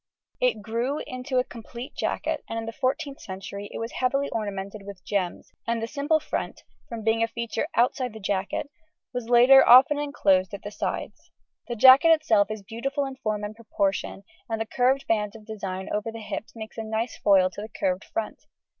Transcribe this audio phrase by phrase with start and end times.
[0.39, 4.81] It grew into a complete jacket, and in the 14th century it was heavily ornamented
[4.83, 8.71] with gems; and the simple front, from being a feature outside the jacket,
[9.13, 11.29] was later often enclosed at the sides.
[11.67, 15.87] The jacket itself is beautiful in form and proportion, and the curved band of design
[15.93, 18.47] over the hips makes a nice foil to the curved front.